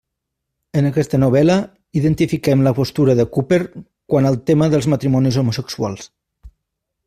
En 0.79 0.87
aquesta 0.89 1.19
novel·la 1.23 1.57
identifiquem 2.01 2.65
la 2.69 2.73
postura 2.79 3.17
de 3.21 3.27
Cooper 3.37 3.61
quant 4.15 4.31
al 4.31 4.41
tema 4.51 4.73
dels 4.75 4.89
matrimonis 4.95 5.41
homosexuals. 5.43 6.13